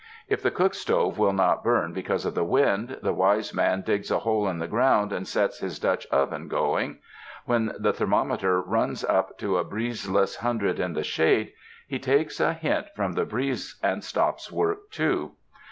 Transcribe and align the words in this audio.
If 0.27 0.41
the 0.41 0.49
cook 0.49 0.73
stove 0.73 1.19
will 1.19 1.31
not 1.31 1.63
burn 1.63 1.93
because 1.93 2.25
of 2.25 2.33
the 2.33 2.43
wind, 2.43 2.97
the 3.03 3.13
wise 3.13 3.53
man 3.53 3.81
digs 3.85 4.09
a 4.09 4.17
hole 4.17 4.47
in 4.47 4.57
the 4.57 4.67
ground, 4.67 5.13
and 5.13 5.27
sets 5.27 5.59
his 5.59 5.77
Dutch 5.77 6.07
oven 6.07 6.47
going. 6.47 6.97
When 7.45 7.73
the 7.77 7.93
thermometer 7.93 8.59
runs 8.59 9.03
up 9.05 9.37
to 9.37 9.57
a 9.59 9.63
breezeless 9.63 10.37
hundred 10.37 10.79
in 10.79 10.93
the 10.93 11.03
shade, 11.03 11.53
he 11.87 11.99
takes 11.99 12.39
a 12.39 12.53
hint 12.53 12.87
15 12.87 12.87
UNDER 12.87 12.87
THE 12.87 12.87
SKY 12.87 12.87
IN 12.87 12.87
CALIFORNIA 12.87 12.95
from 12.95 13.13
the 13.13 13.29
breeze 13.29 13.79
and 13.83 14.03
stops 14.03 14.51
work, 14.51 14.89
too. 14.89 15.31